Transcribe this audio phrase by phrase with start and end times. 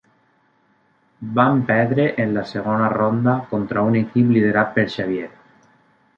[1.39, 5.31] Van perdre en la segona ronda contra un equip liderat per Xavier.